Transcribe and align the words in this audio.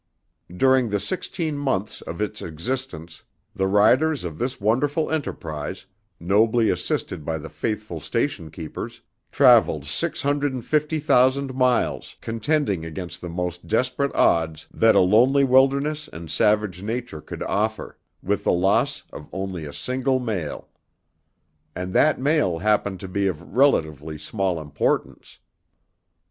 During 0.57 0.89
the 0.89 0.99
sixteen 0.99 1.59
months 1.59 2.01
of 2.01 2.21
its 2.23 2.41
existence, 2.41 3.23
the 3.55 3.67
riders 3.67 4.23
of 4.23 4.39
this 4.39 4.59
wonderful 4.59 5.11
enterprise, 5.11 5.85
nobly 6.19 6.71
assisted 6.71 7.23
by 7.23 7.37
the 7.37 7.49
faithful 7.51 7.99
station 7.99 8.49
keepers, 8.49 9.01
travelled 9.31 9.85
six 9.85 10.23
hundred 10.23 10.53
and 10.53 10.65
fifty 10.65 10.97
thousand 10.99 11.53
miles, 11.53 12.15
contending 12.19 12.83
against 12.83 13.21
the 13.21 13.29
most 13.29 13.67
desperate 13.67 14.11
odds 14.15 14.67
that 14.73 14.95
a 14.95 14.99
lonely 14.99 15.43
wilderness 15.43 16.09
and 16.11 16.31
savage 16.31 16.81
nature 16.81 17.21
could 17.21 17.43
offer, 17.43 17.99
with 18.23 18.43
the 18.43 18.51
loss 18.53 19.03
of 19.13 19.29
only 19.31 19.65
a 19.65 19.71
single 19.71 20.19
mail. 20.19 20.69
And 21.75 21.93
that 21.93 22.19
mail 22.19 22.57
happened 22.57 22.99
to 23.01 23.07
be 23.07 23.27
of 23.27 23.55
relatively 23.55 24.17
small 24.17 24.59
importance. 24.59 25.37